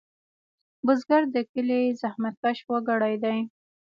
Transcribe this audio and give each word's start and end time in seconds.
بزګر 0.85 1.23
د 1.35 1.37
کلي 1.51 1.81
زحمتکش 2.01 2.57
وګړی 2.69 3.15
دی 3.23 3.37